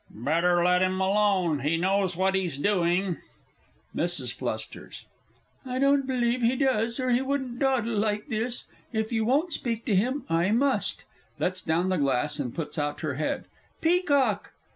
[0.15, 3.17] Better let him alone he knows what he's doing.
[3.95, 4.35] MRS.
[4.35, 5.05] F.
[5.63, 8.65] I don't believe he does, or he wouldn't dawdle like this.
[8.91, 11.03] If you won't speak to him, I must.
[11.37, 13.45] (Lets down the glass and puts out her head.)
[13.79, 14.53] Peacock!